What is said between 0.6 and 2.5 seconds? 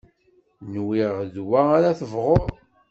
Nwiɣ d wa ara tebɣuḍ.